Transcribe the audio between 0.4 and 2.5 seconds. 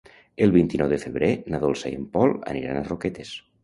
El vint-i-nou de febrer na Dolça i en Pol